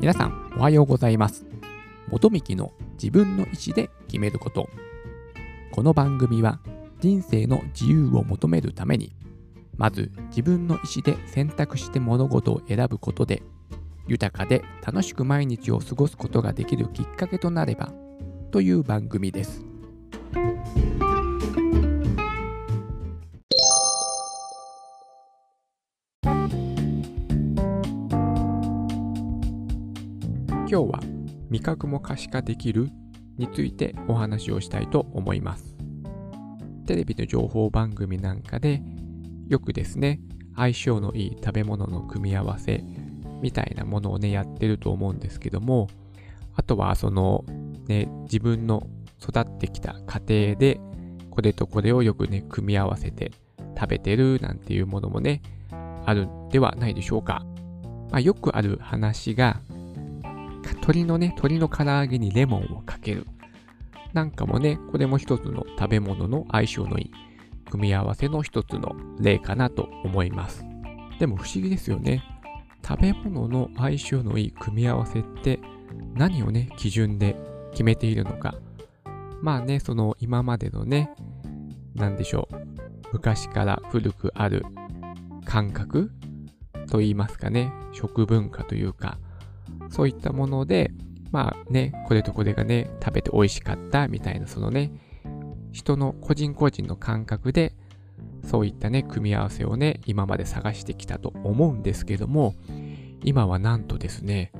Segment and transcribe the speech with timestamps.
[0.00, 1.44] 皆さんおはようございます。
[2.08, 4.68] 元幹の自分の意思で決めること。
[5.72, 6.60] この番組は
[7.00, 9.16] 人生の自由を求めるために
[9.76, 13.42] まず自分の意思で選択して物事を選ぶことで
[14.06, 17.92] 豊かで楽しく毎日を過ごすことができるきっかけとなれば
[18.52, 19.67] という番組です。
[30.78, 31.00] 今日は
[31.50, 32.88] 味覚も可視化できる
[33.36, 35.74] についてお話をしたいと思います。
[36.86, 38.80] テレビの情報番組なんかで
[39.48, 40.20] よくですね
[40.54, 42.84] 相性のいい食べ物の組み合わせ
[43.42, 45.88] みたいなものをねやってると思うんですけども
[46.54, 47.44] あとはその
[47.88, 48.86] ね自分の
[49.20, 50.80] 育ってきた家庭で
[51.30, 53.32] これとこれをよくね組み合わせて
[53.76, 55.42] 食べてるなんていうものもね
[56.06, 57.42] あるんではないでしょうか、
[58.12, 59.60] まあ、よくある話が
[60.64, 63.26] 鶏のね、鶏の唐揚げにレモンをかける。
[64.12, 67.10] なんかもね、これも一つの食べ物の相性のいい
[67.68, 70.64] 組み合わせの一つの例かなと思います。
[71.18, 72.22] でも不思議ですよね。
[72.86, 75.60] 食べ物の相性のいい組み合わせって
[76.14, 77.36] 何をね、基準で
[77.72, 78.54] 決めているのか。
[79.42, 81.10] まあね、その今までのね、
[81.94, 82.56] なんでしょう。
[83.12, 84.64] 昔から古くある
[85.44, 86.10] 感覚
[86.90, 89.18] と言いますかね、食文化というか、
[89.90, 90.92] そういったもので、
[91.30, 94.92] まあね、これとこれがね、食べて美味しかったみたいな、そのね、
[95.72, 97.74] 人の個人個人の感覚で、
[98.44, 102.54] そういったね、組み合わせをね、今まで探してきたと思うんですけども、
[103.22, 104.52] 今はなんとですね、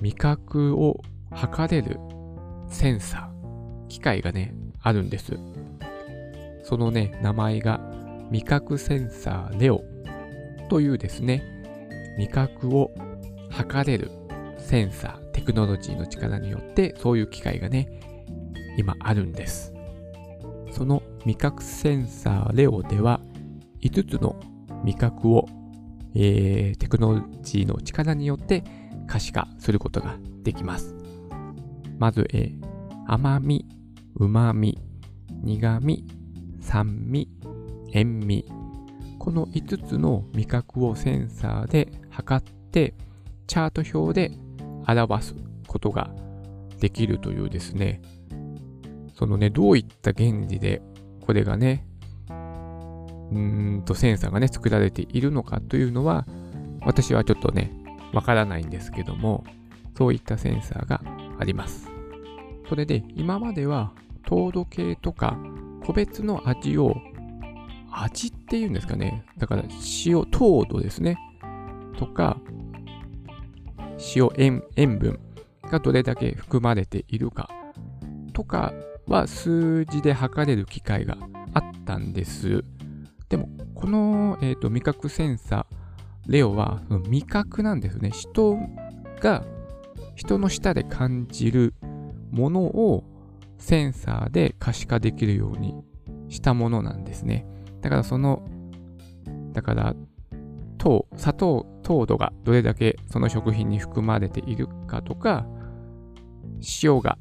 [0.00, 1.98] 味覚を測れる
[2.68, 5.38] センサー、機械がね、あるんです。
[6.64, 7.80] そのね、名前が
[8.30, 9.82] 味覚センサーレオ
[10.70, 11.42] というですね、
[12.16, 12.90] 味覚を
[13.50, 14.10] 測れる
[14.62, 18.00] センサー、テクノロジーの力によってそういう機械がね、
[18.78, 19.72] 今あるんです。
[20.70, 23.20] その味覚センサーレオでは
[23.82, 24.40] 5つの
[24.84, 25.46] 味覚を、
[26.14, 28.64] えー、テクノロジーの力によって
[29.06, 30.94] 可視化することができます。
[31.98, 32.62] まず、えー、
[33.06, 33.66] 甘み、
[34.14, 34.78] 旨み、
[35.42, 36.06] 苦み、
[36.60, 37.28] 酸味、
[37.92, 38.46] 塩味。
[39.18, 42.94] この5つの味覚をセンサーで測って
[43.46, 44.36] チャート表で
[44.86, 45.34] 表す
[45.66, 46.10] ことが
[46.80, 48.02] できるというですね、
[49.14, 50.82] そのね、どういった原理で
[51.20, 51.86] これがね、
[52.28, 56.26] うーんとセンサーがね、作られているのかというのは、
[56.84, 57.72] 私はちょっとね、
[58.12, 59.44] わからないんですけども、
[59.96, 61.02] そういったセンサーが
[61.38, 61.88] あります。
[62.68, 63.92] それで、今までは
[64.26, 65.38] 糖度計とか
[65.84, 66.96] 個別の味を、
[67.90, 69.24] 味っていうんですかね。
[69.38, 69.64] だから
[70.06, 71.18] 塩、糖度ですね。
[71.98, 72.38] とか、
[74.16, 75.18] 塩塩塩分
[75.70, 77.48] がどれだけ含まれているか
[78.32, 78.72] とか
[79.06, 81.16] は数字で測れる機会が
[81.54, 82.64] あったんです。
[83.28, 88.10] でも、この、えーと、味覚センサー、レオは味覚なんですね。
[88.10, 88.58] 人
[89.20, 89.44] が
[90.14, 91.74] 人の舌で感じる
[92.30, 93.04] ものを
[93.58, 95.74] センサーで可視化できるように
[96.28, 97.46] したものなんですね。
[97.80, 98.42] だからその、
[99.52, 99.94] だから
[100.78, 105.46] 糖、砂糖、糖度がどれだけその食品に含まれているかとか、
[106.82, 107.18] 塩が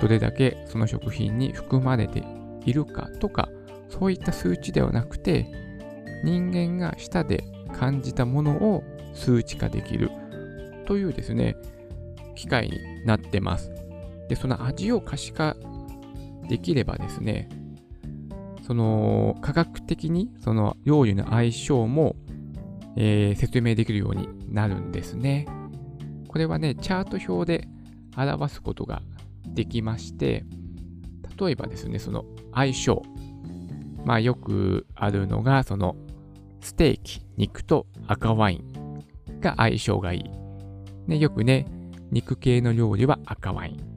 [0.00, 2.22] どれだけその食品に含まれて
[2.64, 3.48] いるかとか、
[3.88, 5.50] そういった数値ではなくて、
[6.24, 8.82] 人間が舌で感じたものを
[9.14, 10.10] 数値化できる
[10.86, 11.56] というですね、
[12.34, 13.70] 機械になってます。
[14.28, 15.56] で、その味を可視化
[16.48, 17.48] できればですね、
[18.66, 22.16] その科学的にその料理の相性も
[22.96, 25.46] えー、説明できるようになるんですね。
[26.28, 27.68] これはね、チャート表で
[28.16, 29.02] 表すことが
[29.46, 30.44] できまして、
[31.40, 33.02] 例えばですね、その相性。
[34.04, 35.96] まあよくあるのが、その
[36.60, 40.24] ステーキ、肉と赤ワインが相性がいい。
[41.06, 41.66] ね、よくね、
[42.10, 43.94] 肉系の料理は赤ワイン。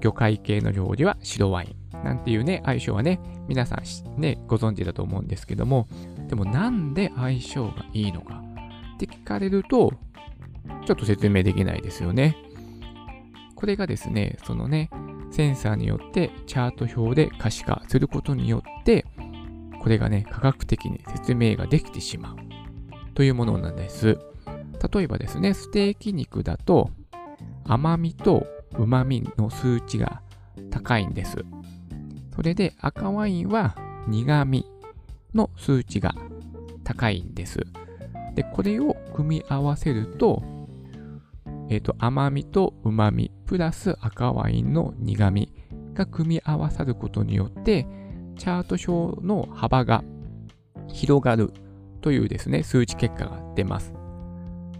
[0.00, 2.04] 魚介系の料理は白ワイン。
[2.04, 5.86] なんていうね、相性はね、皆さんね、ご存知だと思うんですけども、
[6.32, 8.42] でもなんで相性がいいのか？
[8.94, 9.92] って聞かれると、
[10.86, 12.38] ちょっと説明できないですよね。
[13.54, 14.88] これがですね、そのね、
[15.30, 19.04] センサーによってチャート表で可視化することによって、
[19.78, 22.36] これがね、科学的に説明ができてしまう
[23.12, 24.18] というものなんです。
[24.90, 26.88] 例えばですね、ステーキ肉だと
[27.64, 28.46] 甘みと
[28.78, 30.22] 旨みの数値が
[30.70, 31.44] 高いんです。
[32.34, 33.76] それで赤ワインは
[34.08, 34.64] 苦味
[35.34, 36.14] の数値が
[36.84, 37.60] 高いんです。
[38.34, 40.42] で、これを組み合わせると、
[41.68, 45.52] えっ、と、甘みと旨み、プラス赤ワインの苦み
[45.94, 47.86] が組み合わさることによって、
[48.36, 50.02] チャート表の幅が
[50.88, 51.52] 広がる
[52.00, 53.94] というですね、数値結果が出ます。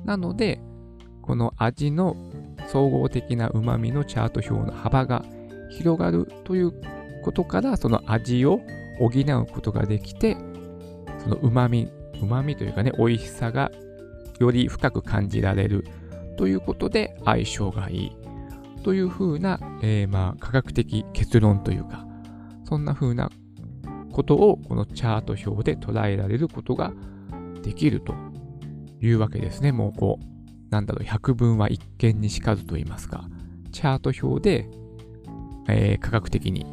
[0.05, 0.61] なので、
[1.23, 2.17] この味の
[2.67, 5.25] 総合的な旨味のチャート表の幅が
[5.71, 6.73] 広がるという
[7.23, 8.61] ことから、その味を
[8.99, 10.37] 補うことができて、
[11.23, 13.71] その旨味、旨味というかね、美味しさが
[14.39, 15.85] より深く感じられる
[16.37, 18.13] ということで相性がいい
[18.83, 22.07] というふうな、えー、まあ科学的結論というか、
[22.65, 23.31] そんなふうな
[24.13, 26.93] ことをこのチャート表で捉えられることが
[27.63, 28.15] できると
[29.01, 29.73] いうわけですね。
[29.73, 33.25] もうこう、なんだろう、百分は一見にしかずと言いますか、
[33.71, 34.71] チャート表で、
[35.69, 36.67] えー、科学的に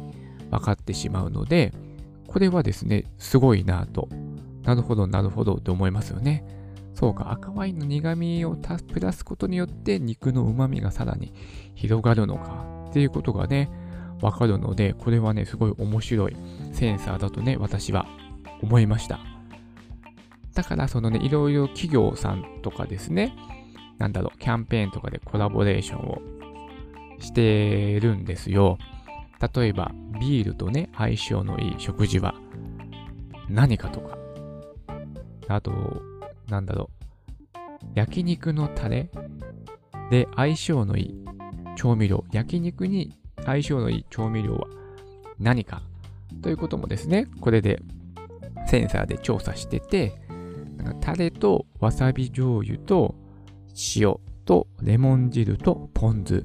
[0.50, 1.72] 分かってしまうので、
[2.30, 4.08] これはですね、すごいなと、
[4.62, 6.44] なるほど、なるほどって思いますよね。
[6.94, 8.56] そうか、赤ワインの苦味を
[8.92, 11.34] プラすことによって肉の旨味がさらに
[11.74, 13.68] 広がるのかっていうことがね、
[14.22, 16.36] わかるので、これはね、すごい面白い
[16.72, 18.06] センサーだとね、私は
[18.62, 19.18] 思いました。
[20.54, 23.34] だから、そのね、いろいろ企業さんとかですね、
[23.98, 26.22] なんだろう、キャンペーンとかでコラボレーションを
[27.18, 28.78] してるんですよ。
[29.40, 32.34] 例えば、ビールとね、相性のいい食事は
[33.48, 34.18] 何かとか。
[35.48, 36.02] あと、
[36.48, 39.10] なんだろう、焼肉のタレ
[40.10, 41.24] で相性のいい
[41.76, 44.66] 調味料、焼肉に相性のいい調味料は
[45.38, 45.82] 何か
[46.42, 47.80] ということもですね、これで
[48.66, 50.12] センサーで調査してて、
[50.76, 53.14] なんかタレとわさび醤油と
[53.96, 56.44] 塩とレモン汁とポン酢。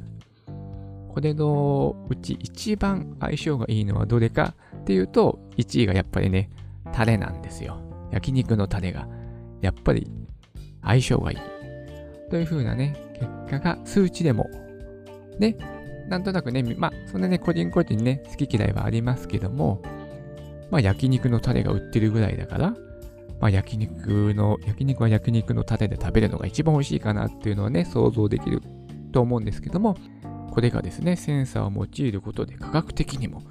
[1.16, 6.50] これのうち一番相性がいいのはどれかっていうと、1位がやっぱりね、
[6.92, 7.80] タレなんですよ。
[8.12, 9.08] 焼肉のタレが、
[9.62, 10.12] やっぱり
[10.84, 11.38] 相性がいい。
[12.30, 14.50] という風なね、結果が数値でも、
[15.40, 15.56] ね、
[16.10, 19.82] なんとなくね、まあ、そんなね、個人個人ね、好き嫌いはありますけども、
[20.70, 22.72] まあ、焼肉のタレが売ってるぐらいだから、
[23.40, 28.62] まあ、焼肉の、焼肉は焼肉のタレで食べるのが一番美味しいかなっていうのはね、想像できる
[29.14, 29.96] と思うんですけども、
[30.56, 33.44] これがですね、センサーを用いることで科学的にも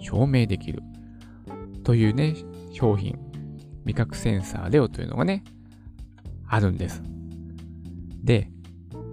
[0.00, 0.82] 証明できる
[1.84, 2.34] というね、
[2.72, 3.16] 商品、
[3.84, 5.44] 味覚センサーレオというのがね、
[6.48, 7.04] あるんです。
[8.24, 8.50] で、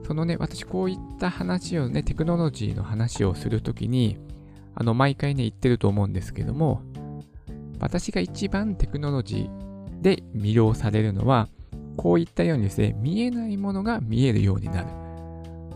[0.08, 4.18] そのね、私こういった話をね、テクノロジーの話をするときに、
[4.74, 6.82] あの、毎回ね、言ってると思うんですけども、
[7.80, 11.50] 私が一番テクノロジーで魅了されるのは、
[11.98, 15.07] こういったようにですね、見えないものが見えるようになる。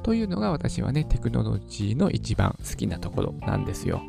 [0.04, 4.02] というのが私はね、テクノロジーの一番好きなところなんですよ。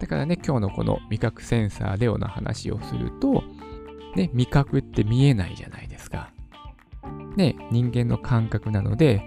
[0.00, 3.42] だからね、今日のこの味覚センサーレオの話をすると、
[4.14, 6.30] ね、味覚って見えないじゃないですか。
[7.36, 9.22] ね、人間の感覚なので、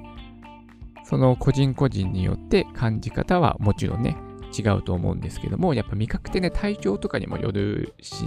[1.04, 4.16] その個人個人によって感じ方はもちろんね、
[4.58, 8.26] 違うと思うんですけども、やっぱ味覚ってね、体調とかにもよるし、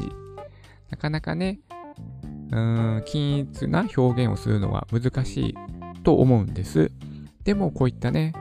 [0.90, 1.60] なかなかね、
[2.50, 5.54] うーん、均一な表現をするのは難しい
[6.02, 6.90] と思うんです。
[7.44, 8.32] でもこういったね、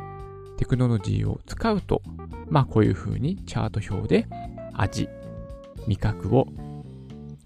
[0.57, 2.01] テクノロジーを使うと、
[2.50, 4.27] まあこういう風にチャート表で
[4.74, 5.09] 味、
[5.88, 6.48] 味覚を、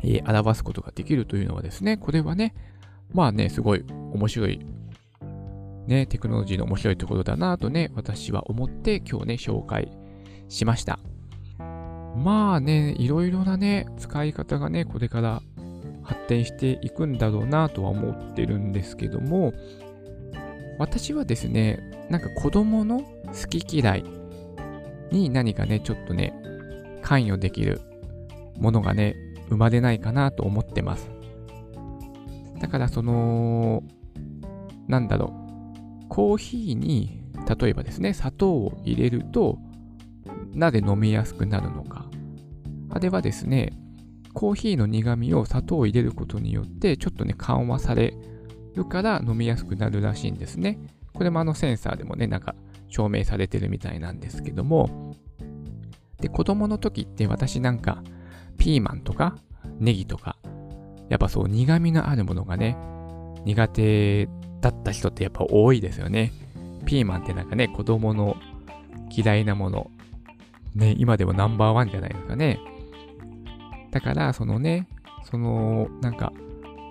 [0.03, 2.53] えー、表すことができるというのはですね、これはね、
[3.13, 4.59] まあね、すごい面白い
[5.87, 9.91] ね、テクノロジーの面白いところだなとね、私は思って今日ね、紹介
[10.49, 10.99] しました。
[11.57, 15.41] まあね、いろいろなね、使い方がね、これから
[16.03, 19.53] 発展していくんだろうなとは思ってるんですけども、
[20.77, 21.79] 私はですね、
[22.09, 24.05] なんか子供の好き嫌い
[25.11, 26.33] に何かね、ちょっとね、
[27.01, 27.81] 関与できる
[28.57, 29.15] ものがね、
[29.49, 31.09] 生まれないかなと思ってます。
[32.59, 33.83] だからその、
[34.87, 35.33] なんだろ
[36.05, 37.21] う、コーヒーに、
[37.59, 39.59] 例えばですね、砂糖を入れると、
[40.53, 42.09] なぜ飲みやすくなるのか。
[42.89, 43.73] あれはですね、
[44.33, 48.13] コーヒーの苦味を砂糖を入れることによって、ちょっとね、緩和され
[48.75, 50.77] るから飲みやすくなるらしいんですね。
[51.13, 52.55] これもあのセンサーでもね、なんか
[52.89, 55.15] 証明されてるみたいなんですけども、
[56.19, 58.03] で、子供の時って私なんか、
[58.57, 59.37] ピーマンとか
[59.79, 60.37] ネギとか、
[61.09, 62.77] やっぱそう苦味のあるものがね、
[63.45, 64.27] 苦手
[64.61, 66.31] だった人ってやっぱ多いですよね。
[66.85, 68.37] ピーマンってなんかね、子供の
[69.09, 69.91] 嫌いなもの、
[70.73, 72.59] ね、今でもナンバーワンじゃないですかね。
[73.91, 74.87] だから、そのね、
[75.29, 76.33] その、なんか、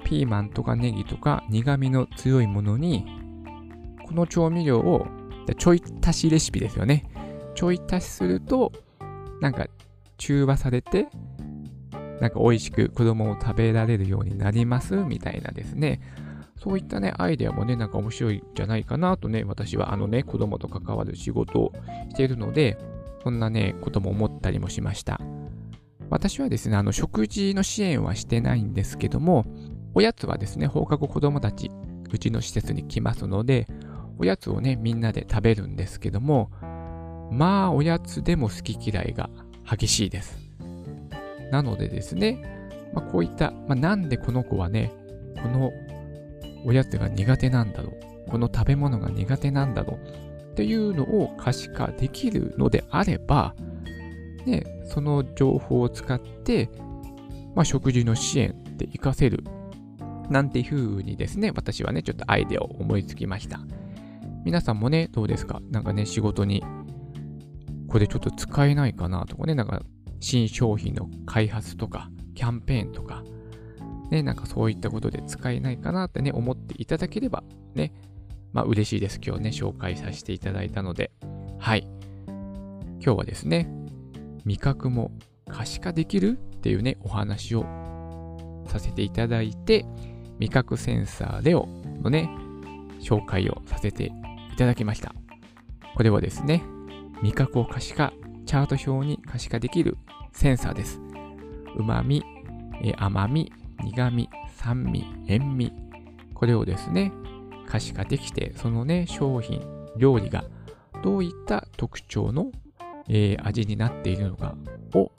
[0.05, 3.07] ピーマンとかネギとか苦味の強いものに、
[4.07, 5.07] この調味料を、
[5.59, 7.05] ちょい足しレシピですよね。
[7.55, 8.73] ちょい足しすると、
[9.41, 9.67] なんか
[10.19, 11.09] 中和されて、
[12.21, 16.01] なんか美味しく子供を食べられるようになりますみたいなですね。
[16.57, 21.73] そういったね、アイデアもね、なんか面白いんじゃないかなとね、私はあのね、子供と関わる仕事を
[22.11, 22.79] しているので、
[23.23, 25.21] そんなね、ことも思ったりもしました。
[26.11, 29.45] 私はですね、あの、食事の支援はしてないんですけども、
[29.95, 31.71] おやつはですね、放課後子供たち、
[32.11, 33.67] うちの施設に来ますので、
[34.19, 36.51] おやつをね、みんなで食べるんですけども、
[37.31, 39.31] まあ、おやつでも好き嫌いが
[39.69, 40.39] 激しいです。
[41.51, 42.43] なのでですね、
[42.93, 44.93] まあ、こういった、まあ、なんでこの子はね、
[45.43, 45.73] この
[46.65, 47.93] おやつが苦手なんだろ
[48.27, 53.55] う、この食べ物が苦手なんだろうっていうのを可視化できるのであれば、
[54.47, 56.69] ね、その情報を使って、
[57.55, 59.45] まあ、食事の支援で活かせる
[60.31, 63.61] なんていうふうにですね、私はね、ちょっとアイデアを思いつきました。
[64.45, 65.61] 皆さんもね、どうですか？
[65.71, 66.63] なんかね、仕事に、
[67.89, 69.83] これちょっと使えないかなとかね、なんか
[70.21, 73.23] 新商品の開発とか、キャンペーンとか、
[74.11, 77.93] ね、なんかそういったことで使えないかなってね、思っていただければね、
[78.53, 79.21] まあ嬉しいです。
[79.25, 81.13] 今日ね、紹介させていただいたので、
[81.59, 81.87] はい。
[83.01, 83.69] 今日はですね、
[84.45, 85.11] 味覚も
[85.49, 87.65] 可視化できるっていうね、お話を
[88.67, 89.85] させていただいて、
[90.45, 91.67] 味覚センサーレオ
[92.03, 92.29] のね、
[93.01, 94.13] 紹介をさせて
[94.53, 95.15] いただきました。
[95.97, 96.63] これはですね、
[97.23, 98.13] 味覚を可視化、
[98.45, 99.97] チャート表に可視化できる
[100.33, 101.01] センサーです。
[101.77, 102.23] 旨味、
[102.99, 103.51] 甘み、
[103.85, 105.73] 苦味、酸味、塩味。
[106.35, 107.11] これをですね、
[107.67, 109.63] 可視化できて、そのね、商品、
[109.97, 110.45] 料理が
[111.03, 112.53] どういった特徴の、
[113.09, 114.55] えー、味になっているのか
[114.93, 115.11] を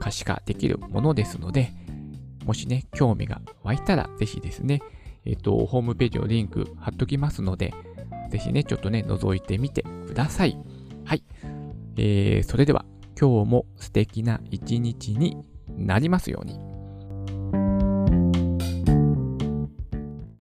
[0.00, 1.70] 可視化できるものですので、
[2.44, 4.80] もしね、興味が湧いたら、ぜひですね、
[5.24, 7.72] えっ、ー、と、ホームページのリンク貼っときますので、
[8.30, 10.58] ぜひね、ちょっとね、覗いてみてください。
[11.04, 11.22] はい。
[11.96, 12.84] えー、それでは、
[13.18, 15.36] 今日も素敵な一日に
[15.76, 16.73] なりますように。